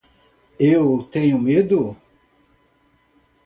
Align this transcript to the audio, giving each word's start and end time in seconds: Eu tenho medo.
Eu 0.59 1.07
tenho 1.11 1.37
medo. 1.37 1.95